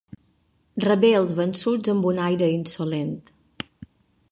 [0.85, 3.15] Rebé els vençuts amb un aire insolent.